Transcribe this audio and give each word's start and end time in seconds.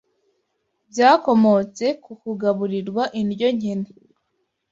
byakomotse 0.91 1.85
ku 2.03 2.11
kugaburirwa 2.21 3.03
indyo 3.21 3.47
nkene. 3.57 3.89